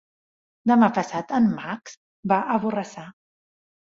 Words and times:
Demà 0.71 0.87
passat 0.93 1.33
en 1.41 1.51
Max 1.59 1.95
va 2.33 2.39
a 2.53 2.57
Borrassà. 2.63 3.03